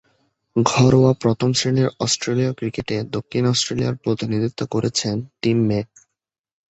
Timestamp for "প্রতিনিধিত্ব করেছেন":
3.95-5.15